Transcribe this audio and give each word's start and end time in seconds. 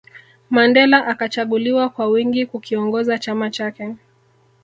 Mandela 0.49 1.05
akachaguliwa 1.07 1.89
kwa 1.89 2.07
wingi 2.07 2.45
kukiongoza 2.45 3.17
chama 3.19 3.49
chake 3.49 3.95